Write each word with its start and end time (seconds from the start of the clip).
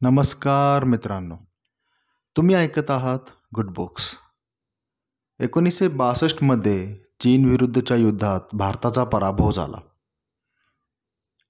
नमस्कार 0.00 0.84
मित्रांनो 0.84 1.36
तुम्ही 2.36 2.54
ऐकत 2.54 2.90
आहात 2.90 3.18
गुड 3.54 3.70
बुक्स 3.70 4.16
एकोणीसशे 5.40 5.88
बासष्टमध्ये 5.88 6.96
चीन 7.20 7.50
विरुद्धच्या 7.50 7.96
युद्धात 7.96 8.40
भारताचा 8.52 9.04
पराभव 9.04 9.50
झाला. 9.52 9.76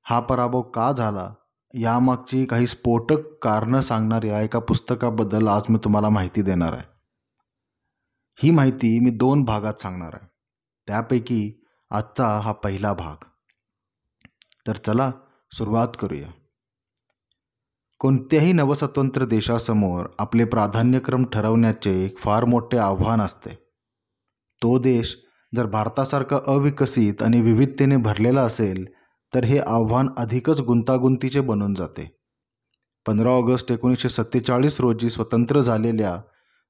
हा 0.02 0.20
पराभव 0.20 0.62
का 0.62 0.92
झाला? 0.92 1.34
यामागची 1.74 2.44
काही 2.44 2.66
स्फोटक 2.66 3.38
कारणं 3.42 3.80
सांगणाऱ्या 3.80 4.40
एका 4.40 4.58
पुस्तकाबद्दल 4.58 5.48
आज 5.48 5.62
मी 5.68 5.78
तुम्हाला 5.84 6.08
माहिती 6.08 6.42
देणार 6.42 6.72
आहे. 6.72 6.88
ही 8.42 8.50
माहिती 8.50 8.98
मी 8.98 9.10
दोन 9.10 9.42
भागात 9.42 9.74
सांगणार 9.74 10.10
आहे. 10.14 10.26
त्यापैकी 10.86 11.64
आजचा 11.90 12.28
हा 12.28 12.52
पहिला 12.52 12.92
भाग. 12.92 13.24
तर 14.66 14.76
चला 14.76 15.10
सुरुवात 15.52 15.88
करूया. 15.98 16.28
कोणत्याही 18.04 18.52
नवस्वतंत्र 18.52 19.24
देशासमोर 19.24 20.06
आपले 20.18 20.44
प्राधान्यक्रम 20.44 21.24
ठरवण्याचे 21.24 22.14
फार 22.18 22.44
मोठे 22.44 22.78
आव्हान 22.78 23.20
असते. 23.20 23.50
तो 24.62 24.78
देश 24.78 25.16
जर 25.56 25.66
भारतासारखा 25.66 26.38
अविकसित 26.46 27.22
आणि 27.22 27.40
विविधतेने 27.40 27.96
भरलेला 27.96 28.42
असेल 28.42 28.86
तर 29.34 29.44
हे 29.44 29.58
आव्हान 29.58 30.08
अधिकच 30.16 30.60
गुंतागुंतीचे 30.60 31.40
बनून 31.40 31.74
जाते. 31.74 32.16
पंधरा 33.06 33.28
ऑगस्ट 33.28 33.72
एकोणीसशे 33.72 34.08
सत्तेचाळीस 34.08 34.80
रोजी 34.80 35.10
स्वतंत्र 35.10 35.60
झालेल्या 35.60 36.20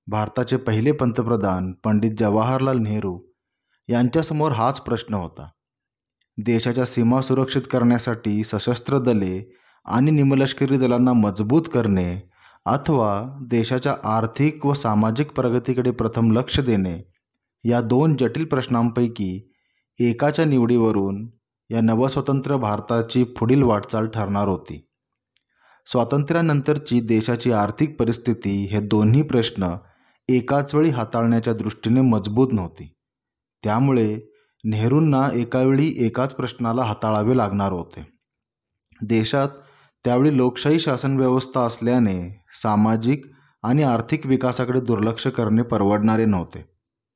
भारताचे 0.06 0.56
पहिले 0.56 0.92
पंतप्रधान 0.92 1.72
पंडित 1.72 2.12
जवाहरलाल 2.18 2.78
नेहरू 2.78 3.20
यांच्यासमोर 3.88 4.52
हाच 4.52 4.80
प्रश्न 4.80 5.14
होता. 5.14 5.48
देशाच्या 6.38 6.84
सीमा 6.84 7.20
सुरक्षित 7.20 7.62
करण्यासाठी 7.70 8.44
सशस्त्र 8.44 8.98
दले 8.98 9.60
आणि 9.84 10.10
निमलष्करी 10.10 10.76
दलांना 10.76 11.12
मजबूत 11.12 11.62
करणे 11.74 12.20
अथवा 12.66 13.38
देशाच्या 13.40 13.96
आर्थिक 14.04 14.66
व 14.66 14.72
सामाजिक 14.72 15.30
प्रगतीकडे 15.30 15.90
प्रथम 15.90 16.30
लक्ष 16.32 16.60
देणे 16.60 17.02
या 17.64 17.80
दोन 17.80 18.16
जटिल 18.16 18.44
प्रश्नांपैकी 18.44 19.50
एकाच्या 20.00 20.44
निवडीवरून 20.44 21.28
या 21.70 21.80
नवस्वतंत्र 21.80 22.56
भारताची 22.56 23.24
पुढील 23.24 23.62
वाटचाल 23.62 24.06
ठरणार 24.06 24.48
होती. 24.48 24.88
स्वातंत्र्यानंतरची 25.86 27.00
देशाची 27.00 27.52
आर्थिक 27.52 27.98
परिस्थिती 27.98 28.64
हे 28.64 28.80
दोन्ही 28.80 29.22
प्रश्न 29.22 29.76
एकाच 30.28 30.74
वेळी 30.74 30.90
हाताळण्याच्या 30.90 31.54
दृष्टीने 31.54 32.00
मजबूत 32.00 32.48
नव्हती. 32.52 32.94
त्यामुळे 33.64 34.20
नेहरूंना 34.64 35.28
एकावेळी 35.32 35.94
एकाच 35.98 36.34
प्रश्नाला 36.34 36.82
हाताळावे 36.82 37.36
लागणार 37.36 37.72
होते. 37.72 38.06
देशात 39.02 39.48
त्यावेळी 40.04 40.36
लोकशाही 40.36 40.78
शासन 40.80 41.16
व्यवस्था 41.16 41.60
असल्याने 41.60 42.44
सामाजिक 42.62 43.24
आणि 43.62 43.82
आर्थिक 43.82 44.26
विकासाकडे 44.26 44.80
दुर्लक्ष 44.80 45.26
करणे 45.26 45.62
परवडणारे 45.62 46.24
नव्हते. 46.24 46.64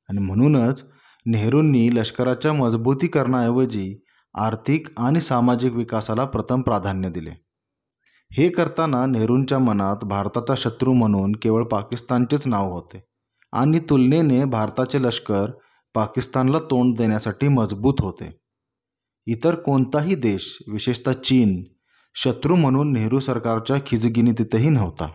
आणि 0.09 0.19
म्हणूनच 0.19 0.83
नेहरूंनी 1.25 1.89
लष्कराच्या 1.95 2.53
मजबूतीकरणाऐवजी 2.53 3.99
आर्थिक 4.35 4.87
आणि 4.97 5.21
सामाजिक 5.21 5.73
विकासाला 5.73 6.25
प्रथम 6.25 6.61
प्राधान्य 6.61 7.09
दिले. 7.09 7.31
हे 8.31 8.49
करताना 8.49 9.05
नेहरूंच्या 9.05 9.59
मनात 9.59 10.03
भारताचा 10.03 10.53
शत्रू 10.57 10.93
म्हणून 10.93 11.31
केवळ 11.31 11.63
पाकिस्तानचेच 11.63 12.47
नाव 12.47 12.71
होते 12.71 13.03
आणि 13.53 13.79
तुलनेने 13.79 14.43
भारताचे 14.45 15.01
लष्कर 15.01 15.51
पाकिस्तानला 15.95 16.59
तोंड 16.59 16.97
देण्यासाठी 16.97 17.47
मजबूत 17.47 18.01
होते. 18.01 18.39
इतर 19.27 19.55
कोणताही 19.55 20.15
देश 20.15 20.57
विशेषतः 20.67 21.11
चीन 21.11 21.63
शत्रू 22.15 22.55
म्हणून 22.55 22.91
नेहरू 22.93 23.19
सरकारच्या 23.19 23.77
खिजगिनीतीतही 23.85 24.69
नव्हता. 24.69 25.07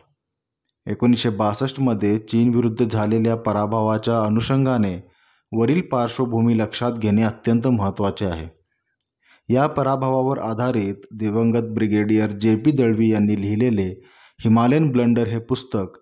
एकोणीसशे 0.86 1.28
बासष्टमध्ये 1.28 2.18
चीनविरुद्ध 2.18 2.84
झालेल्या 2.84 3.36
पराभवाच्या 3.36 4.20
अनुषंगाने 4.20 4.94
वरील 5.52 5.80
पार्श्वभूमी 5.80 6.58
लक्षात 6.58 6.92
घेणे 6.92 7.22
अत्यंत 7.22 7.66
महत्त्वाचे 7.66 8.26
आहे. 8.26 8.48
या 9.48 9.66
पराभवावर 9.66 10.38
आधारित 10.38 10.94
दिवंगत 11.14 11.72
ब्रिगेडियर 11.74 12.30
जे 12.30 12.56
पी 12.56 12.70
दळवी 12.70 13.08
यांनी 13.08 13.40
लिहिलेले 13.42 13.88
हिमालयन 14.40 14.90
ब्लंडर 14.92 15.26
हे 15.26 15.38
पुस्तक 15.38 15.98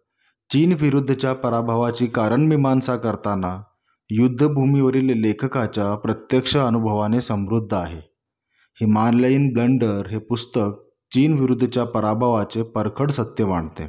चीनविरुद्धच्या 0.50 1.32
पराभवाची 1.32 2.06
कारणमीमांसा 2.06 2.96
करताना 2.96 3.62
युद्धभूमीवरील 4.10 5.20
लेखकाच्या 5.20 5.94
प्रत्यक्ष 5.94 6.56
अनुभवाने 6.56 7.20
समृद्ध 7.20 7.74
आहे. 7.74 8.11
हिमालयीन 8.80 9.52
ब्लंडर 9.52 10.06
हे 10.06 10.18
पुस्तक 10.18 10.88
चीन 11.14 11.38
विरुद्धच्या 11.38 11.84
पराभवाचे 11.84 12.62
परखड 12.62 13.10
सत्य 13.10 13.44
मांडते. 13.44 13.84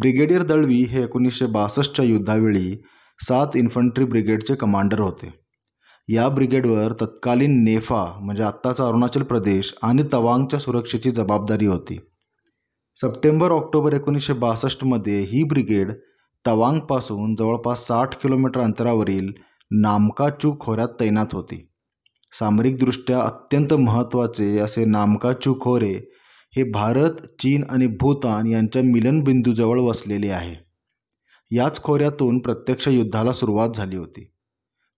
ब्रिगेडियर 0.00 0.42
दळवी 0.42 0.82
हे 0.82 1.02
एकोणीसशे 1.02 1.46
बासष्टच्या 1.46 2.04
युद्धावेळी 2.04 2.76
सात 3.20 3.56
इन्फंट्री 3.56 4.04
ब्रिगेडचे 4.04 4.54
कमांडर 4.54 5.00
होते. 5.00 5.30
या 6.08 6.28
ब्रिगेडवर 6.28 6.92
तत्कालीन 6.92 7.64
नेफा 7.64 8.04
म्हणजे 8.20 8.42
आत्ताचा 8.42 8.86
अरुणाचल 8.86 9.22
प्रदेश 9.22 9.74
आणि 9.82 10.02
तवांगच्या 10.12 10.60
सुरक्षेची 10.60 11.10
जबाबदारी 11.10 11.66
होती. 11.66 11.98
सप्टेंबर 12.96 13.50
ऑक्टोबर 13.50 13.92
एकोणीसशे 13.92 14.32
बासष्टमध्ये 14.32 15.20
ही 15.20 15.42
ब्रिगेड 15.42 15.92
तवांगपासून 16.46 17.34
जवळपास 17.34 17.86
साठ 17.86 18.14
किलोमीटर 18.14 18.60
अंतरावरील 18.60 19.32
नामकाचू 19.70 20.54
खोऱ्यात 20.60 20.88
तैनात 21.00 21.26
होती. 21.32 21.64
सामरिकदृष्ट्या 22.32 23.20
अत्यंत 23.20 23.74
महत्त्वाचे 23.74 24.58
असे 24.58 24.84
नामकाचू 24.84 25.54
खोरे 25.60 25.92
हे 26.56 26.62
भारत 26.62 27.10
चीन 27.10 27.64
आणि 27.70 27.86
भूतान 27.86 28.46
यांच्या 28.46 28.82
मिलनबिंदूजवळ 28.82 29.80
वसलेले 29.80 30.28
आहे. 30.28 30.54
याच 31.50 31.82
खोऱ्यातून 31.82 32.38
प्रत्यक्ष 32.38 32.88
युद्धाला 32.88 33.32
सुरुवात 33.32 33.68
झाली 33.74 33.96
होती. 33.96 34.34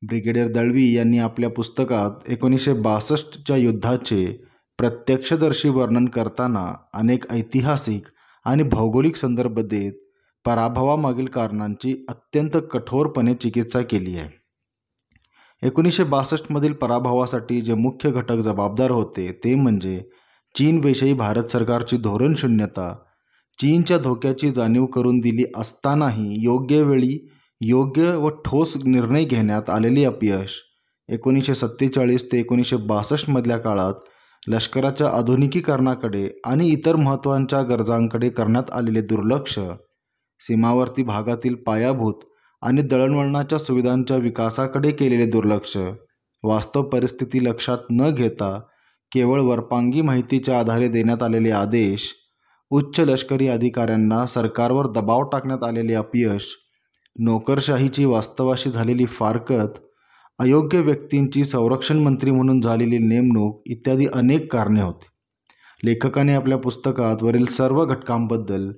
ब्रिगेडियर 0.03 0.49
दळवी 0.49 0.97
यांनी 0.97 1.19
आपल्या 1.19 1.51
पुस्तकात 1.51 2.11
एकोणीसशे 2.29 2.73
बासष्टच्या 2.73 3.57
युद्धाचे 3.57 4.47
प्रत्यक्षदर्शी 4.79 5.69
वर्णन 5.69 6.07
करताना 6.07 6.75
अनेक 6.95 7.33
ऐतिहासिक 7.33 8.03
आणि 8.45 8.63
भौगोलिक 8.63 9.17
संदर्भ 9.17 9.61
देत 9.61 9.93
पराभवामागील 10.45 11.27
कारणांची 11.27 12.07
अत्यंत 12.09 12.57
कठोरपणे 12.71 13.35
चिकित्सा 13.35 13.81
केली 13.81 14.19
आहे. 14.19 14.40
एकोणीसशे 15.63 16.05
बासष्टमधील 16.05 16.73
पराभवासाठी 16.73 17.61
जे 17.61 17.75
मुख्य 17.75 18.11
घटक 18.11 18.35
जबाबदार 18.35 18.91
होते 18.91 19.41
ते 19.45 19.55
म्हणजे 19.55 20.03
चीनविषयी 20.55 21.13
भारत 21.13 21.45
सरकारची 21.45 21.97
धोरण 21.97 22.35
शून्यता. 22.35 22.95
चीनच्या 23.59 23.99
धोक्याची 23.99 24.51
जाणीव 24.51 24.87
करून 24.87 25.19
दिली 25.19 25.45
असतानाही 25.57 26.37
योग्य 26.43 26.83
वेळी 26.83 27.29
योग्य 27.61 28.15
व 28.17 28.29
ठोस 28.29 28.77
निर्णय 28.85 29.25
घेण्यात 29.25 29.71
आलेले 29.71 30.05
अपयश. 30.05 30.61
एकोणीसशे 31.09 31.55
सत्तेचाळीस 31.55 32.33
ते 32.33 32.39
एकोणीसशे 32.39 32.77
बासष्टमधल्या 32.77 33.59
काळात 33.59 33.95
लष्कराच्या 34.49 35.09
आधुनिकीकरणाकडे 35.09 36.29
आणि 36.45 36.69
इतर 36.69 36.97
महत्त्वांच्या 36.97 37.63
गरजांकडे 37.63 38.29
करण्यात 38.29 38.71
आलेले 38.73 39.01
दुर्लक्ष. 39.01 39.59
सीमावर्ती 40.41 41.03
भागातील 41.03 41.55
पायाभूत 41.55 42.15
आणि 42.63 42.83
दळणवळणाच्या 42.83 43.59
सुविधांच्या 43.59 44.17
विकासाकडे 44.17 44.91
केलेले 44.91 45.27
दुर्लक्ष. 45.27 45.77
वास्तव 46.43 46.83
परिस्थिती 46.83 47.45
लक्षात 47.45 47.79
न 47.91 48.11
घेता 48.11 48.59
केवळ 49.13 49.41
वरपांगी 49.41 50.01
माहितीच्या 50.01 50.59
आधारे 50.59 50.89
देण्यात 50.89 51.23
आलेले 51.23 51.51
आदेश 51.51 52.15
उच्च 52.71 53.01
लष्करी 53.01 53.49
अधिकाऱ्यांना 53.49 54.27
सरकारवर 54.27 54.87
दबाव 54.87 55.23
टाकण्यात 55.23 55.65
आलेले 55.65 55.95
अपयश 55.95 56.47
नोकरशाहीची 57.19 58.05
वास्तवाशी 58.05 58.71
झालेली 58.71 59.07
फारकत 59.07 59.79
अयोग्य 60.39 60.81
व्यक्तींची 60.81 61.45
संरक्षण 61.45 61.99
मंत्री 61.99 62.31
म्हणून 62.31 62.61
झालेली 62.61 62.99
नेमणूक 62.99 63.63
इत्यादी 63.67 64.07
अनेक 64.15 64.53
कारणे 64.53 64.83
होती. 64.83 65.07
लेखकाने 65.85 66.35
आपल्या 66.35 66.59
पुस्तकात 66.59 67.23
वरील 67.23 67.45
सर्व 67.45 67.85
घटकांबद्दल 67.85 68.71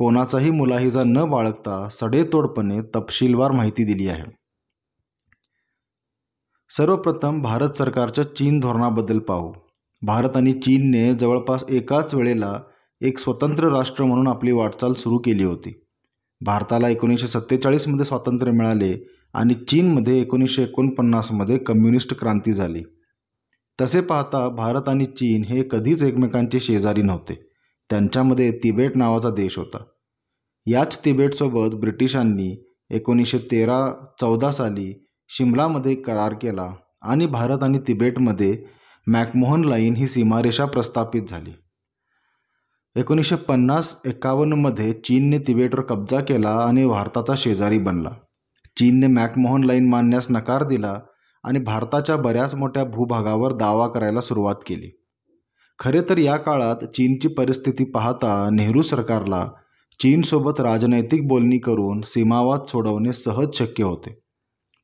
कोणाचाही 0.00 0.50
मुलाहिजा 0.50 1.02
न 1.06 1.24
बाळगता 1.24 1.88
सडेतोडपणे 1.88 2.80
तपशीलवार 2.82 3.50
माहिती 3.50 3.84
दिली 3.84 4.08
आहे. 4.08 4.24
सर्वप्रथम 6.76 7.42
भारत 7.42 7.70
सरकारच्या 7.70 8.24
चीन 8.24 8.60
धोरणाबद्दल 8.60 9.18
पाहू. 9.18 9.52
भारत 10.02 10.36
आणि 10.36 10.52
चीनने 10.52 11.14
जवळपास 11.14 11.64
एकाच 11.68 12.14
वेळेला 12.14 12.60
एक 13.00 13.18
स्वतंत्र 13.18 13.68
राष्ट्र 13.68 14.04
म्हणून 14.04 14.28
आपली 14.28 14.52
वाटचाल 14.52 14.92
सुरू 14.92 15.18
केली 15.18 15.44
होती. 15.44 15.80
भारताला 16.40 16.88
एकोणीसशे 16.88 17.26
सत्तेचाळीसमध्ये 17.26 18.04
स्वातंत्र्य 18.04 18.52
मिळाले 18.52 18.98
आणि 19.34 19.54
चीनमध्ये 19.54 20.20
एकोणीसशे 20.20 20.62
एकोणपन्नासमध्ये 20.62 21.58
कम्युनिस्ट 21.58 22.20
क्रांती 22.20 22.52
झाली. 22.52 22.82
तसे 23.80 24.00
पाहता 24.00 24.48
भारत 24.48 24.88
आणि 24.88 25.04
चीन 25.04 25.44
हे 25.44 25.62
कधीच 25.70 26.02
एकमेकांचे 26.02 26.60
शेजारी 26.60 27.02
नव्हते. 27.02 27.49
त्यांच्यामध्ये 27.90 28.52
तिबेट 28.52 28.96
नावाचा 28.96 29.30
देश 29.30 29.58
होता. 29.58 29.78
याच 30.66 31.04
तिबेटसोबत 31.04 31.74
ब्रिटिशांनी 31.74 32.64
एकोणीसशे 32.90 33.38
तेरा 33.38 33.92
चौदा 34.20 34.50
साली 34.50 35.06
शिमलामध्ये 35.28 35.94
करार 35.94 36.34
केला 36.34 36.74
आणि 37.02 37.26
भारत 37.26 37.62
आणि 37.62 37.78
तिबेटमध्ये 37.88 38.64
मॅकमोहन 39.06 39.64
लाईन 39.64 39.96
ही 39.96 40.06
सीमारेषा 40.06 40.64
प्रस्थापित 40.64 41.22
झाली. 41.28 41.50
एकोणीसशे 42.96 43.36
पन्नास 43.36 44.00
एकावन्नमध्ये 44.04 44.92
चीनने 44.92 45.38
तिबेटवर 45.38 45.80
कब्जा 45.80 46.20
केला 46.20 46.50
आणि 46.50 46.86
भारताचा 46.86 47.34
शेजारी 47.36 47.78
बनला. 47.78 48.10
चीनने 48.76 49.06
मॅकमोहन 49.06 49.64
लाईन 49.64 49.88
मानण्यास 49.88 50.26
नकार 50.30 50.64
दिला 50.64 51.00
आणि 51.44 51.58
भारताच्या 51.58 52.16
बऱ्याच 52.16 52.54
मोठ्या 52.54 52.84
भूभागावर 52.84 53.52
दावा 53.52 53.88
करायला 53.88 54.20
सुरुवात 54.20 54.54
केली. 54.66 54.99
खरे 55.80 56.00
तर 56.00 56.18
या 56.18 56.36
काळात 56.36 56.84
चीनची 56.84 57.28
परिस्थिती 57.28 57.84
पाहता 57.84 58.48
नेहरू 58.52 58.82
सरकारला 58.82 59.48
चीनसोबत 60.00 60.60
राजनैतिक 60.60 61.28
बोलणी 61.28 61.58
करून 61.58 62.00
सीमावाद 62.00 62.60
सोडवणे 62.68 63.12
सहज 63.12 63.48
शक्य 63.54 63.84
होते. 63.84 64.20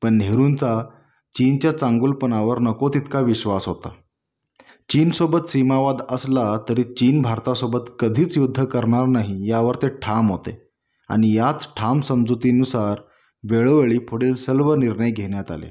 पण 0.03 0.17
नेहरूंचा 0.17 0.83
चीनच्या 1.35 1.79
चांगुलपणावर 1.79 2.59
नको 2.59 2.89
तितका 2.89 3.21
विश्वास 3.21 3.69
होता. 3.69 3.89
चीनसोबत 4.91 5.49
सीमावाद 5.49 5.97
असला 6.11 6.57
तरी 6.69 6.83
चीन 6.83 7.23
भारतासोबत 7.23 7.91
कधीच 8.01 8.39
युद्ध 8.39 8.65
करणार 8.65 9.07
नाही 9.07 9.51
यावर 9.51 9.77
ते 9.77 9.89
ठाम 9.89 10.31
होते. 10.31 10.59
आणि 11.09 11.37
याच 11.37 11.69
ठाम 11.77 12.01
समजुतीनुसार 12.01 13.01
वेळोवेळी 13.51 13.99
पुढील 13.99 14.35
सर्व 14.35 14.75
निर्णय 14.75 15.11
घेण्यात 15.11 15.51
आले. 15.51 15.67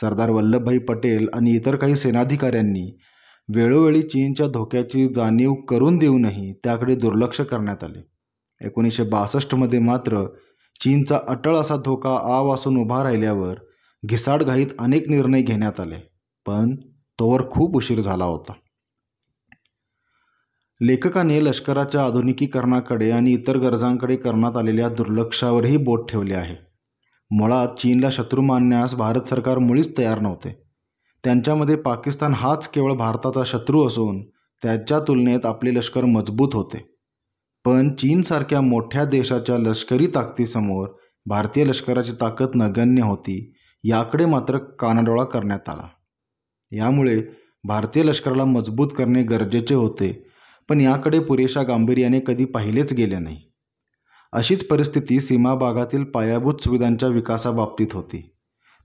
सरदार 0.00 0.30
वल्लभभाई 0.30 0.78
पटेल 0.78 1.28
आणि 1.34 1.50
इतर 1.50 1.76
काही 1.76 1.96
सेनाधिकाऱ्यांनी 1.96 2.98
वेळोवेळी 3.48 4.02
चीनच्या 4.02 4.46
धोक्याची 4.46 5.06
जाणीव 5.06 5.54
करून 5.54 5.98
देऊनही 5.98 6.52
त्याकडे 6.64 6.94
दुर्लक्ष 6.94 7.40
करण्यात 7.40 7.84
आले. 7.84 8.00
एकोणीसशे 8.60 9.02
बासष्टमध्ये 9.02 9.78
मात्र 9.78 10.24
चीनचा 10.80 11.18
अटळ 11.28 11.56
असा 11.56 11.76
धोका 11.76 12.10
आ 12.10 12.40
वासून 12.40 12.76
उभा 12.76 13.02
राहिल्यावर 13.02 13.54
घिसाडघाईत 14.08 14.66
अनेक 14.78 15.08
निर्णय 15.10 15.42
घेण्यात 15.42 15.80
आले 15.80 15.96
पण 16.46 16.74
तोवर 17.18 17.50
खूप 17.50 17.76
उशीर 17.76 18.00
झाला 18.00 18.24
होता. 18.24 18.52
लेखकाने 20.80 21.44
लष्कराच्या 21.44 22.04
आधुनिकीकरणाकडे 22.04 23.10
आणि 23.10 23.32
इतर 23.32 23.56
गरजांकडे 23.56 24.16
करण्यात 24.16 24.56
आलेल्या 24.56 24.88
दुर्लक्षावरही 24.88 25.76
बोट 25.76 26.10
ठेवले 26.10 26.34
आहे. 26.34 26.56
मुळात 27.30 27.68
चीनला 27.68 28.10
शत्रू 28.10 28.42
मानण्यास 28.42 28.94
भारत 28.94 29.28
सरकार 29.28 29.58
मुळीच 29.58 29.98
तयार 29.98 30.18
नव्हते. 30.18 30.67
त्यांच्यामध्ये 31.24 31.76
पाकिस्तान 31.76 32.34
हाच 32.34 32.68
केवळ 32.68 32.92
भारताचा 32.92 33.42
शत्रू 33.44 33.86
असून 33.86 34.22
त्याच्या 34.62 34.98
तुलनेत 35.00 35.46
आपले 35.46 35.74
लष्कर 35.74 36.04
मजबूत 36.04 36.54
होते. 36.54 36.84
पण 37.64 37.94
चीनसारख्या 37.94 38.60
मोठ्या 38.60 39.04
देशाच्या 39.04 39.58
लष्करी 39.58 40.06
ताकदीसमोर 40.06 40.88
भारतीय 41.26 41.64
लष्कराची 41.64 42.12
ताकद 42.20 42.50
नगण्य 42.54 43.02
होती 43.02 43.52
याकडे 43.84 44.26
मात्र 44.26 44.58
कानाडोळा 44.58 45.24
करण्यात 45.24 45.68
आला. 45.68 45.88
यामुळे 46.72 47.22
भारतीय 47.64 48.02
लष्कराला 48.02 48.44
मजबूत 48.44 48.88
करणे 48.98 49.22
गरजेचे 49.22 49.74
होते 49.74 50.28
पण 50.68 50.80
याकडे 50.80 51.20
पुरेशा 51.20 51.62
गांभीर्याने 51.62 52.20
कधी 52.26 52.44
पाहिलेच 52.44 52.94
गेले 52.94 53.18
नाही. 53.18 53.40
अशीच 54.32 54.66
परिस्थिती 54.68 55.20
सीमा 55.20 55.54
भागातील 55.54 56.04
पायाभूत 56.04 56.54
सुविधांच्या 56.64 57.08
विकासाबाबतीत 57.08 57.92
होती. 57.92 58.30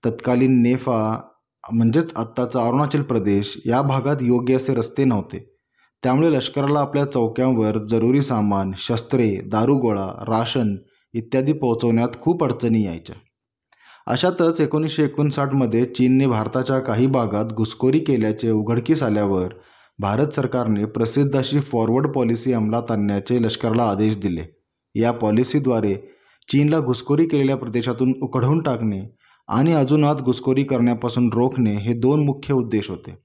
तत्कालीन 0.05 0.61
नेफा 0.61 1.21
म्हणजेच 1.71 2.13
आत्ताचा 2.15 2.65
अरुणाचल 2.65 3.01
प्रदेश 3.01 3.61
या 3.65 3.81
भागात 3.81 4.15
योग्य 4.21 4.55
असे 4.55 4.73
रस्ते 4.75 5.03
नव्हते. 5.03 5.49
त्यामुळे 6.03 6.31
लष्कराला 6.31 6.79
आपल्या 6.79 7.05
चौक्यांवर 7.05 7.77
जरुरी 7.85 8.21
सामान 8.21 8.71
शस्त्रे 8.77 9.39
दारुगोळा 9.45 10.07
राशन 10.27 10.75
इत्यादी 11.13 11.53
पोहोचवण्यात 11.53 12.09
खूप 12.21 12.43
अडचणी 12.43 12.83
यायच्या. 12.83 13.15
अशातच 14.07 14.61
एकोणीसशे 14.61 15.03
एकोणसाठमध्ये 15.03 15.85
चीनने 15.85 16.27
भारताच्या 16.27 16.79
काही 16.79 17.07
भागात 17.07 17.45
घुसखोरी 17.45 17.99
केल्याचे 17.99 18.51
उघडकीस 18.51 19.03
आल्यावर 19.03 19.53
भारत 19.99 20.27
सरकारने 20.27 20.85
प्रसिद्ध 20.85 21.37
अशी 21.37 21.59
फॉरवर्ड 21.59 22.07
पॉलिसी 22.07 22.53
अंमलात 22.53 22.91
आणण्याचे 22.91 23.41
लष्कराला 23.43 23.83
आदेश 23.83 24.17
दिले. 24.17 24.43
या 24.95 25.11
पॉलिसीद्वारे 25.11 25.95
चीनला 26.51 26.79
घुसखोरी 26.79 27.25
केलेल्या 27.25 27.57
प्रदेशातून 27.57 28.13
उकडवून 28.21 28.61
टाकणे 28.61 29.01
आणि 29.47 29.73
अजून 29.73 30.03
आत 30.03 30.15
घुसखोरी 30.15 30.63
करण्यापासून 30.63 31.29
रोखणे 31.33 31.75
हे 31.75 31.93
दोन 31.93 32.25
मुख्य 32.25 32.53
उद्देश 32.53 32.89
होते. 32.89 33.17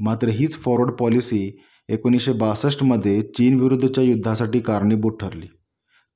मात्र 0.00 0.28
हीच 0.28 0.56
फॉरवर्ड 0.56 0.90
पॉलिसी 0.90 1.62
एकोणीसशे 1.88 2.32
बासष्टमध्ये 2.32 3.22
चीनविरुद्धच्या 3.22 4.04
युद्धासाठी 4.04 4.60
कारणीभूत 4.60 5.12
ठरली. 5.20 5.46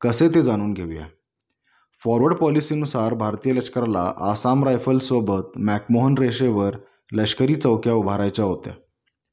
कसे 0.00 0.28
ते 0.28 0.42
जाणून 0.42 0.72
घेऊया? 0.72 1.06
फॉरवर्ड 2.04 2.34
पॉलिसीनुसार 2.34 3.14
भारतीय 3.14 3.52
लष्कराला 3.52 4.12
आसाम 4.20 4.64
रायफलसोबत 4.64 5.42
मॅकमोहन 5.56 6.14
रेषेवर 6.19 6.76
लष्करी 7.12 7.54
चौक्या 7.54 7.92
उभारायच्या 7.92 8.44
होत्या. 8.44 8.72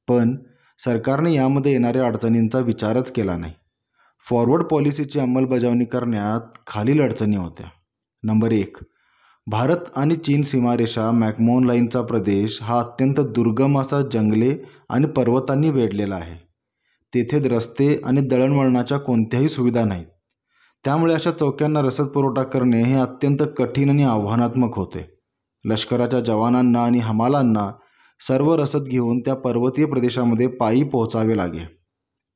पण 0.07 0.38
सरकारने 0.77 1.33
यामध्ये 1.33 1.71
येणाऱ्या 1.71 2.06
अडचणींचा 2.06 2.59
विचारच 2.59 3.12
केला 3.12 3.38
नाही. 3.38 3.54
फॉरवर्ड 4.30 4.63
पॉलिसीची 4.63 5.19
अंमलबजावणी 5.19 5.86
करण्यात 5.86 6.57
खालील 6.68 7.01
अडचणी 7.01 7.36
होत्या. 7.36 7.65
नंबर 8.24 8.51
एक 8.51 8.77
भारत 9.50 9.78
आणि 9.96 10.16
चीन 10.16 10.42
सीमारेषा 10.42 11.12
मॅकमोहन 11.12 11.64
लाईनचा 11.64 12.02
प्रदेश 12.02 12.60
हा 12.62 12.80
अत्यंत 12.80 13.20
दुर्गम 13.20 13.80
असा 13.80 14.02
जंगले 14.02 14.58
आणि 14.90 15.08
पर्वतांनी 15.08 15.70
वेढलेला 15.70 16.16
आहे. 16.16 16.36
तेथे 17.14 17.50
रस्ते 17.50 18.02
आणि 18.06 18.22
दळणवळणाच्या 18.22 18.98
कोणत्याही 18.98 19.50
सुविधा 19.50 19.86
नाहीत. 19.86 20.06
त्यामुळे 20.86 21.14
अशा 21.14 21.32
चौक्यांना 21.32 21.82
रसद 21.82 22.06
पुरवठा 22.06 22.44
करणे 22.44 22.84
हे 22.84 22.94
अत्यंत 22.94 23.38
कठीण 23.58 23.90
आणि 23.90 24.04
आव्हानात्मक 24.04 24.76
होते. 24.76 25.20
लष्कराच्या 25.66 26.20
जवानांना 26.20 26.84
आणि 26.84 27.00
हमालांना 27.00 27.72
सर्व 28.28 28.56
रसद 28.56 28.84
घेऊन 28.84 29.20
त्या 29.20 29.36
पर्वतीय 29.36 29.86
प्रदेशामध्ये 29.86 30.48
पायी 30.48 30.84
पोहोचावे 30.84 31.38
लागे. 31.38 31.78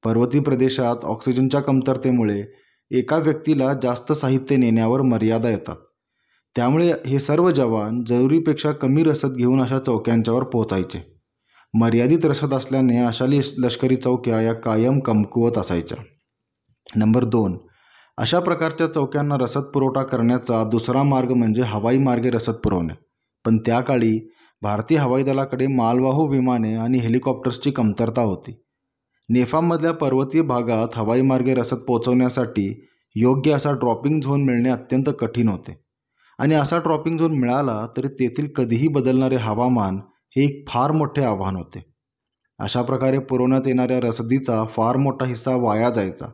पर्वतीय 0.03 0.41
प्रदेशात 0.41 0.95
ऑक्सिजनच्या 1.03 1.61
कमतरतेमुळे 1.61 2.43
एका 2.91 3.17
व्यक्तीला 3.17 3.73
जास्त 3.83 4.11
साहित्य 4.11 4.55
नेण्यावर 4.55 5.01
मर्यादा 5.01 5.49
येतात. 5.49 5.75
त्यामुळे 6.55 6.93
हे 7.07 7.19
सर्व 7.19 7.51
जवान 7.51 8.03
जरुरीपेक्षा 8.03 8.71
कमी 8.71 9.03
रसद 9.03 9.35
घेऊन 9.35 9.61
अशा 9.61 9.79
चौक्यांच्यावर 9.79 10.43
पोचायचे 10.43 11.11
मर्यादित 11.73 12.25
रसद 12.25 12.53
असल्याने 12.53 12.97
अशा 12.97 13.25
लष्करी 13.57 13.95
चौक्या 13.95 14.41
या 14.41 14.53
कायम 14.53 14.99
कमकुवत 14.99 15.57
असायच्या. 15.57 15.97
नंबर 16.95 17.23
दोन. 17.23 17.57
अशा 18.17 18.39
प्रकारच्या 18.39 18.87
चौक्यांना 18.87 19.35
रसद 19.39 19.61
पुरवठा 19.61 20.03
करण्याचा 20.03 20.63
दुसरा 20.63 21.03
मार्ग 21.03 21.31
म्हणजे 21.31 21.61
हवाई 21.61 21.97
मार्गे 21.97 22.29
रसद 22.29 22.53
पुरवणे. 22.53 22.93
पण 23.45 23.57
त्या 23.57 23.79
काळी 23.81 24.29
भारतीय 24.61 24.97
हवाई 24.97 25.23
दलाकडे 25.23 25.67
मालवाहू 25.67 26.27
विमाने 26.27 26.75
आणि 26.75 26.97
हेलिकॉप्टर्सची 26.97 27.71
कमतरता 27.71 28.21
होती. 28.21 28.61
नेफामधल्या 29.29 29.91
पर्वतीय 29.91 30.41
भागात 30.41 30.87
हवाई 30.95 31.21
मार्गे 31.21 31.53
रसद 31.53 31.77
पोचवण्यासाठी 31.77 32.87
योग्य 33.15 33.51
असा 33.51 33.71
ड्रॉपिंग 33.71 34.21
झोन 34.21 34.43
मिळणे 34.43 34.69
अत्यंत 34.69 35.09
कठीण 35.19 35.47
होते. 35.47 35.80
आणि 36.41 36.55
असा 36.55 36.79
ट्रॉपिंग 36.79 37.17
झोन 37.17 37.31
मिळाला 37.39 37.87
तरी 37.97 38.07
तेथील 38.07 38.47
कधीही 38.47 38.87
बदलणारे 38.87 39.35
हवामान 39.35 39.99
हे 40.37 40.43
एक 40.43 40.69
फार 40.69 40.91
मोठे 40.91 41.23
आव्हान 41.23 41.55
होते. 41.55 41.93
अशा 42.59 42.81
प्रकारे 42.81 43.19
पुरवण्यात 43.19 43.61
येणाऱ्या 43.65 43.99
रसदीचा 43.99 44.65
फार 44.65 44.97
मोठा 44.97 45.25
हिस्सा 45.25 45.55
वाया 45.55 45.89
जायचा. 45.89 46.25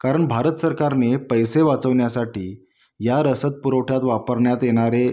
कारण 0.00 0.26
भारत 0.26 0.52
सरकारने 0.52 1.16
पैसे 1.16 1.62
वाचवण्यासाठी 1.62 2.66
या 3.00 3.22
रसद 3.22 3.52
पुरवठ्यात 3.64 4.00
वापरण्यात 4.02 4.64
येणारे 4.64 5.08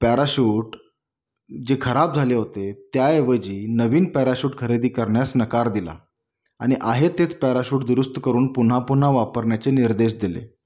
पॅराशूट 0.00 0.76
जे 1.66 1.76
खराब 1.82 2.14
झाले 2.14 2.34
होते 2.34 2.90
त्याऐवजी 2.94 3.66
नवीन 3.66 4.04
पॅराशूट 4.04 4.58
खरेदी 4.58 4.88
करण्यास 4.88 5.32
नकार 5.36 5.68
दिला. 5.68 5.96
आणि 6.60 6.74
आहे 6.80 7.08
तेच 7.08 7.38
पॅराशूट 7.38 7.84
दुरुस्त 7.84 8.20
करून 8.24 8.52
पुन्हा 8.52 8.78
पुन्हा 8.78 9.10
वापरण्याचे 9.10 9.70
निर्देश 9.70 10.14
दिले. 10.14 10.59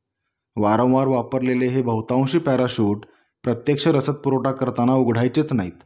वारंवार 0.57 1.07
वापरलेले 1.07 1.67
हे 1.67 1.83
बहुतांशी 1.83 2.39
पॅराशूट 2.39 3.07
प्रत्यक्ष 3.45 3.89
रसद 3.89 4.15
पुरवठा 4.15 4.53
करताना 4.53 4.93
उघडायचेच 4.93 5.53
नाहीत 5.53 5.83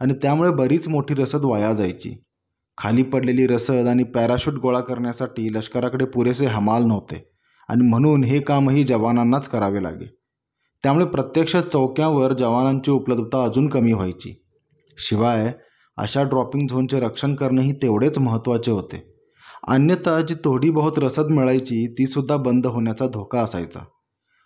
आणि 0.00 0.14
त्यामुळे 0.14 0.50
बरीच 0.50 0.88
मोठी 0.88 1.14
रसद 1.14 1.44
वाया 1.44 1.72
जायची. 1.72 2.14
खाली 2.78 3.02
पडलेली 3.02 3.46
रसद 3.46 3.86
आणि 3.86 4.02
पॅराशूट 4.04 4.54
गोळा 4.54 4.80
करण्यासाठी 4.80 5.52
लष्कराकडे 5.54 6.04
पुरेसे 6.04 6.46
हमाल 6.46 6.84
नव्हते 6.84 7.30
आणि 7.68 7.88
म्हणून 7.88 8.24
हे 8.24 8.40
कामही 8.40 8.84
जवानांनाच 8.84 9.48
करावे 9.48 9.82
लागे. 9.82 10.06
त्यामुळे 10.82 11.06
प्रत्यक्ष 11.06 11.56
चौक्यावर 11.56 12.32
जवानांची 12.32 12.90
उपलब्धता 12.90 13.42
अजून 13.44 13.68
कमी 13.68 13.92
व्हायची. 13.92 14.42
शिवाय 14.98 15.52
अशा 15.96 16.22
ड्रॉपिंग 16.22 16.66
झोनचे 16.68 17.00
रक्षण 17.00 17.34
करणेही 17.34 17.72
तेवढेच 17.72 18.18
महत्त्वाचे 18.18 18.70
होते. 18.70 19.02
अन्यथा 19.68 20.20
जी 20.20 20.34
थोडी 20.34 20.70
बहुत 20.70 20.98
रसद 20.98 21.26
मिळायची 21.26 21.86
तीसुद्धा 21.92 22.36
बंद 22.36 22.66
होण्याचा 22.66 23.06
धोका 23.06 23.40
असायचा. 23.40 23.80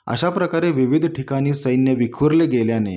अशा 0.07 0.31
प्रकारे 0.31 0.71
विविध 0.71 1.07
ठिकाणी 1.07 1.55
सैन्य 1.55 1.95
विखुरले 1.95 2.47
गेल्याने 2.47 2.97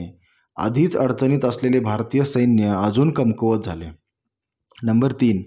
आधीच 0.58 0.98
अडचणीत 0.98 1.46
असलेले 1.46 1.80
भारतीय 1.80 2.24
सैन्य 2.24 2.74
अजून 2.84 3.12
कमकुवत 3.12 3.66
झाले. 3.66 3.86
नंबर 4.84 5.12
तीन 5.12 5.42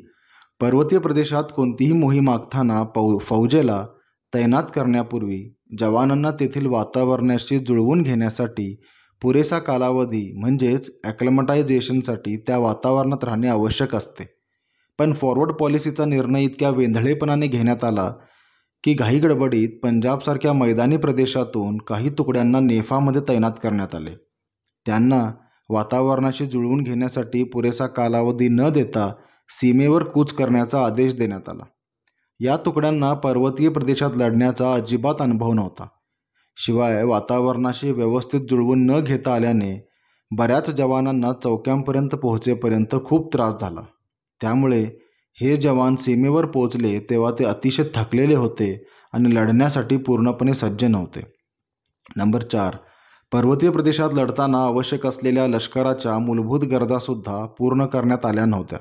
पर्वतीय 0.60 0.98
प्रदेशात 0.98 1.44
कोणतीही 1.56 1.92
मोहीम 1.92 2.30
आखताना 2.30 2.82
पौ 2.82 3.18
फौजेला 3.18 3.86
तैनात 4.34 4.64
करण्यापूर्वी 4.74 5.42
जवानांना 5.78 6.30
तेथील 6.30 6.66
वातावरणाशी 6.66 7.58
जुळवून 7.58 8.02
घेण्यासाठी 8.02 8.74
पुरेसा 9.22 9.58
कालावधी 9.58 10.32
म्हणजेच 10.32 10.90
ॲक्लमटायझेशनसाठी 11.04 12.36
त्या 12.36 12.58
वातावरणात 12.58 13.24
राहणे 13.24 13.48
आवश्यक 13.48 13.94
असते. 13.94 14.24
पण 14.98 15.12
फॉरवर्ड 15.12 15.52
पॉलिसीचा 15.52 16.04
निर्णय 16.04 16.44
इतक्या 16.44 16.70
वेंधळेपणाने 16.70 17.46
घेण्यात 17.46 17.84
आला 17.84 18.12
की 18.84 18.94
घाई 18.94 19.18
गडबडीत 19.18 19.68
पंजाबसारख्या 19.82 20.52
मैदानी 20.52 20.96
प्रदेशातून 20.96 21.78
काही 21.78 22.10
तुकड्यांना 22.10 22.60
नेफामध्ये 22.60 23.20
तैनात 23.28 23.52
करण्यात 23.62 23.94
आले. 23.94 24.10
त्यांना 24.86 25.32
वातावरणाशी 25.68 26.46
जुळवून 26.46 26.82
घेण्यासाठी 26.82 27.44
पुरेसा 27.44 27.86
कालावधी 27.86 28.48
न 28.48 28.68
देता 28.68 29.12
सीमेवर 29.48 30.04
कूच 30.04 30.32
करण्याचा 30.32 30.84
आदेश 30.84 31.14
देण्यात 31.14 31.48
आला. 31.48 31.62
या 32.40 32.56
तुकड्यांना 32.56 33.12
पर्वतीय 33.12 33.68
प्रदेशात 33.68 34.10
लढण्याचा 34.16 34.72
अजिबात 34.72 35.14
अनुभव 35.20 35.52
नव्हता. 35.52 35.86
शिवाय 36.56 37.04
वातावरणाशी 37.04 37.92
व्यवस्थित 37.92 38.40
जुळवून 38.50 38.86
न 38.86 39.00
घेता 39.00 39.34
आल्याने 39.34 39.88
बऱ्याच 40.30 40.70
जवानांना 40.70 41.32
चौक्यांपर्यंत 41.32 42.08
पोहोचेपर्यंत 42.08 42.94
खूप 43.04 43.32
त्रास 43.32 43.54
झाला. 43.60 43.80
त्यामुळे 44.40 44.90
हे 45.34 45.56
जवान 45.56 45.96
सीमेवर 45.96 46.46
पोहोचले 46.46 47.00
तेव्हा 47.00 47.30
ते 47.30 47.44
अतिशय 47.44 47.82
थकलेले 47.94 48.34
होते 48.34 48.86
आणि 49.12 49.34
लढण्यासाठी 49.34 49.96
पूर्णपणे 49.96 50.54
सज्ज 50.54 50.84
नव्हते. 50.84 51.20
नंबर 52.16 52.42
चार. 52.42 52.76
पर्वतीय 53.32 53.70
प्रदेशात 53.70 54.10
लढताना 54.14 54.58
आवश्यक 54.58 55.06
असलेल्या 55.06 55.46
लष्कराच्या 55.46 56.18
मूलभूत 56.18 56.60
गरजासुद्धा 56.60 57.46
पूर्ण 57.46 57.86
करण्यात 57.86 58.26
आल्या 58.26 58.44
नव्हत्या. 58.44 58.78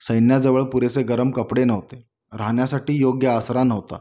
सैन्याजवळ 0.00 0.62
पुरेसे 0.62 1.02
गरम 1.02 1.30
कपडे 1.30 1.64
नव्हते. 1.64 2.08
राहण्यासाठी 2.38 2.92
योग्य 2.92 3.28
आसरा 3.28 3.62
नव्हता. 3.62 3.98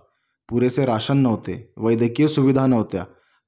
पुरेसे 0.50 0.86
राशन 0.86 1.18
नव्हते. 1.18 1.74
वैद्यकीय 1.78 2.28
सुविधा 2.28 2.66
नव्हत्या. 2.66 3.04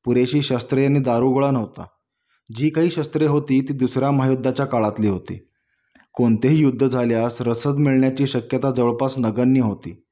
पुरेशी 0.06 0.42
शस्त्रे 0.42 0.86
आणि 0.86 1.00
दारुगोळा 1.00 1.52
नव्हता. 1.52 1.86
जी 2.56 2.70
काही 2.70 2.92
शस्त्रे 2.92 3.26
होती 3.26 3.62
ती 3.62 3.74
दुसऱ्या 3.74 4.12
महायुद्धाच्या 4.12 4.66
काळातली 4.66 5.08
होती. 5.08 5.50
कोणतेही 6.14 6.62
युद्ध 6.62 6.88
झाल्यास 6.88 7.42
रसद 7.42 7.76
मिळण्याची 7.76 8.28
शक्यता 8.28 8.72
जवळपास 8.72 9.18
नगण्य 9.18 9.62
होती. 9.62 10.04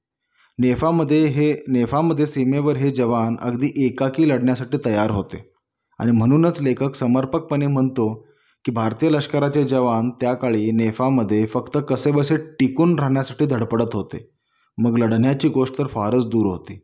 नेफामध्ये 0.59 1.25
हे 1.25 1.55
नेफामध्ये 1.67 2.25
सीमेवर 2.25 2.75
हे 2.75 2.91
जवान 2.91 3.35
अगदी 3.41 3.71
एकाकी 3.75 4.29
लढण्यासाठी 4.29 4.77
तयार 4.85 5.11
होते. 5.11 5.51
आणि 5.99 6.11
म्हणूनच 6.11 6.61
लेखक 6.61 6.95
समर्पकपणे 6.95 7.67
म्हणतो 7.67 8.27
की 8.65 8.71
भारतीय 8.71 9.09
लष्कराचे 9.09 9.63
जवान 9.63 10.09
त्या 10.09 10.33
काळी 10.33 10.71
नेफामध्ये 10.71 11.45
फक्त 11.45 11.77
कसेबसे 11.89 12.37
टिकून 12.37 12.99
राहण्यासाठी 12.99 13.45
धडपडत 13.45 13.93
होते. 13.93 14.31
मग 14.77 14.97
लढण्याची 14.97 15.49
गोष्ट 15.49 15.77
तर 15.77 15.87
फारच 15.87 16.27
दूर 16.27 16.45
होती. 16.45 16.79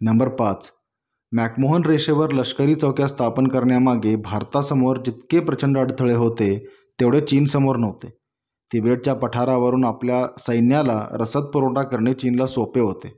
नंबर 0.00 0.28
पाच. 0.28 0.70
मॅकमोहन 1.32 1.84
रेषेवर 1.84 2.30
लष्करी 2.30 2.74
चौक्या 2.74 3.06
स्थापन 3.06 3.46
करण्यामागे 3.46 4.16
भारतासमोर 4.16 4.96
जितके 4.96 5.40
प्रचंड 5.40 5.78
अडथळे 5.78 6.14
होते 6.14 6.68
तेवढे 7.00 7.20
चीनसमोर 7.20 7.76
नव्हते. 7.76 8.23
तिबेटच्या 8.74 9.14
पठारावरून 9.14 9.84
आपल्या 9.84 10.26
सैन्याला 10.38 11.08
रसद 11.12 11.40
पुरवठा 11.40 11.82
करणे 11.82 12.12
चीनला 12.12 12.46
सोपे 12.46 12.80
होते. 12.80 13.08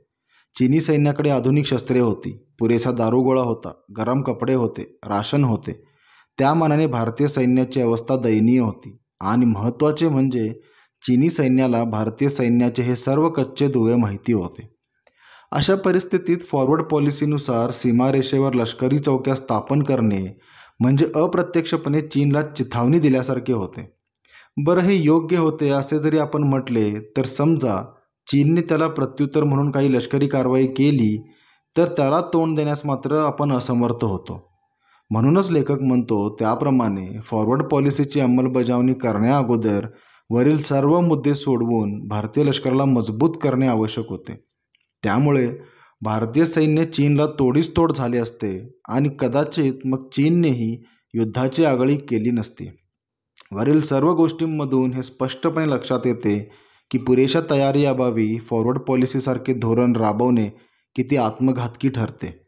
चीनी 0.59 0.79
सैन्याकडे 0.79 1.29
आधुनिक 1.29 1.65
शस्त्रे 1.65 1.99
होती. 1.99 2.47
पुरेसा 2.59 2.91
दारुगोळा 2.91 3.41
होता. 3.41 3.71
गरम 3.97 4.21
कपडे 4.21 4.53
होते. 4.53 4.99
राशन 5.07 5.43
होते. 5.43 5.83
त्या 6.39 6.53
मानाने 6.53 6.87
भारतीय 6.87 7.27
सैन्याची 7.27 7.81
अवस्था 7.81 8.17
दयनीय 8.17 8.59
होती. 8.59 8.97
आणि 9.21 9.45
महत्त्वाचे 9.45 10.07
म्हणजे 10.07 10.53
चीनी 11.01 11.29
सैन्याला 11.29 11.83
भारतीय 11.83 12.29
सैन्याचे 12.29 12.83
हे 12.83 12.95
सर्व 12.95 13.29
कच्चे 13.29 13.67
दुवे 13.67 13.95
माहिती 13.95 14.33
होते. 14.33 14.77
अशा 15.51 15.75
परिस्थितीत 15.75 16.37
फॉरवर्ड 16.37 16.83
पॉलिसीनुसार 16.83 17.71
सीमारेषेवर 17.71 18.53
लष्करी 18.53 18.99
चौक्या 18.99 19.35
स्थापन 19.35 19.83
करणे 19.83 20.39
म्हणजे 20.79 21.05
अप्रत्यक्षपणे 21.15 22.01
चीनला 22.01 22.41
चिथावणी 22.41 22.99
दिल्यासारखे 22.99 23.53
होते. 23.53 23.96
बरं 24.57 24.81
हे 24.81 24.95
योग्य 24.95 25.37
होते 25.37 25.69
असे 25.69 25.99
जरी 25.99 26.17
आपण 26.17 26.43
म्हटले 26.43 26.99
तर 27.17 27.25
समजा 27.25 27.75
चीनने 28.27 28.61
त्याला 28.61 28.87
प्रत्युत्तर 28.87 29.43
म्हणून 29.43 29.71
काही 29.71 29.93
लष्करी 29.93 30.27
कारवाई 30.27 30.65
केली 30.67 31.15
तर 31.75 31.87
त्याला 31.87 32.21
तोंड 32.33 32.55
देण्यास 32.57 32.81
मात्र 32.85 33.17
आपण 33.17 33.51
असमर्थ 33.51 34.03
होतो. 34.05 34.39
म्हणूनच 35.11 35.51
लेखक 35.51 35.81
म्हणतो 35.81 36.35
त्याप्रमाणे 36.39 37.07
फॉरवर्ड 37.25 37.63
पॉलिसीची 37.63 38.19
अंमलबजावणी 38.19 38.93
करण्याअगोदर 38.93 39.85
वरील 40.29 40.57
सर्व 40.57 40.99
मुद्दे 40.99 41.33
सोडवून 41.35 42.07
भारतीय 42.07 42.43
लष्कराला 42.43 42.85
मजबूत 42.85 43.37
करणे 43.41 43.67
आवश्यक 43.67 44.09
होते. 44.09 44.35
त्यामुळे 45.03 45.47
भारतीय 46.01 46.45
सैन्य 46.45 46.85
चीनला 46.85 47.25
तोडीस 47.39 47.75
तोड 47.77 47.91
झाले 47.91 48.17
असते 48.17 48.51
आणि 48.89 49.09
कदाचित 49.19 49.85
मग 49.85 50.07
चीननेही 50.09 50.75
युद्धाची 51.13 51.65
आगळी 51.65 51.95
केली 51.95 52.31
नसती. 52.31 52.69
वरील 53.51 53.81
सर्व 53.81 54.13
गोष्टींमधून 54.13 54.93
हे 54.93 55.03
स्पष्टपणे 55.03 55.69
लक्षात 55.69 55.99
येते 56.05 56.51
की 56.91 56.97
पुरेशा 56.97 57.39
तयारी 57.49 57.85
अभावी 57.85 58.39
फॉरवर्ड 58.39 58.77
पॉलिसीसारखे 58.77 59.53
धोरण 59.53 59.95
राबवणे 59.95 60.49
किती 60.95 61.17
आत्मघातकी 61.17 61.89
ठरते. 61.89 62.47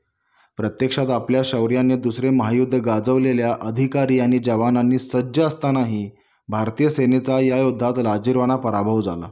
प्रत्यक्षात 0.57 1.09
आपल्या 1.09 1.41
शौर्याने 1.45 1.95
दुसरे 1.95 2.29
महायुद्ध 2.29 2.75
गाजवलेल्या 2.75 3.55
अधिकारी 3.61 4.19
आणि 4.19 4.39
जवानांनी 4.39 4.97
सज्ज 4.97 5.39
असतानाही 5.41 6.09
भारतीय 6.47 6.89
सेनेचा 6.89 7.39
या 7.39 7.57
युद्धात 7.57 7.93
लाजीरवाना 7.97 8.55
पराभव 8.55 9.01
झाला. 9.01 9.29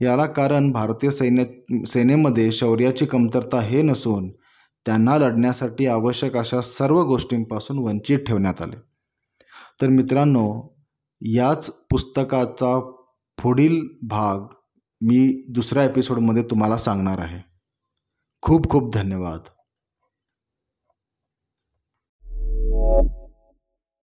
याला 0.00 0.26
कारण 0.26 0.72
भारतीय 0.72 1.10
सैन्य 1.10 1.44
सेनेमध्ये 1.86 2.52
शौर्याची 2.52 3.06
कमतरता 3.06 3.60
हे 3.60 3.82
नसून 3.82 4.30
त्यांना 4.86 5.18
लढण्यासाठी 5.18 5.86
आवश्यक 5.86 6.36
अशा 6.36 6.60
सर्व 6.60 7.02
गोष्टींपासून 7.02 7.78
वंचित 7.78 8.18
ठेवण्यात 8.18 8.62
आले. 8.62 8.76
तर 9.82 9.86
मित्रांनो 9.86 10.77
याच 11.20 11.70
पुस्तकाचा 11.70 12.78
पुढील 13.42 13.80
भाग 14.02 14.40
मी 15.00 15.44
दुसऱ्या 15.48 15.84
एपिसोडमध्ये 15.84 16.42
तुम्हाला 16.42 16.76
सांगणार 16.76 17.18
आहे. 17.18 17.40
खूप 18.42 18.70
खूप 18.70 18.94
धन्यवाद. 18.94 19.40